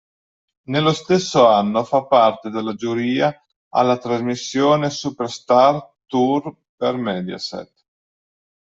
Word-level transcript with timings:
Nello 0.63 0.93
stesso 0.93 1.45
anno 1.45 1.83
fa 1.83 2.05
parte 2.07 2.49
della 2.49 2.73
giuria 2.73 3.31
alla 3.69 3.99
trasmissione 3.99 4.89
Superstar 4.89 5.79
Tour 6.07 6.55
per 6.75 6.95
Mediaset. 6.95 7.71